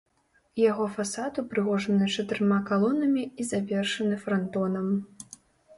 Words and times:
Яго 0.69 0.87
фасад 0.95 1.33
упрыгожаны 1.43 2.07
чатырма 2.15 2.59
калонамі 2.71 3.23
і 3.45 3.51
завершаны 3.53 4.15
франтонам. 4.27 4.91